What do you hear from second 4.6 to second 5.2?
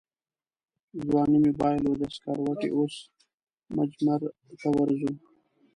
ورځو